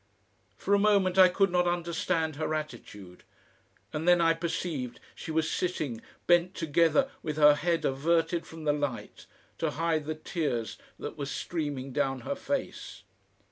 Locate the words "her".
2.37-2.55, 7.37-7.53, 12.21-12.33